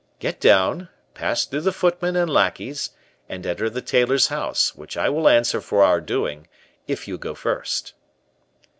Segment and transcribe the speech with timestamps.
[0.17, 2.89] "Get down, pass through the footmen and lackeys,
[3.29, 6.47] and enter the tailor's house, which I will answer for our doing,
[6.87, 7.93] if you go first."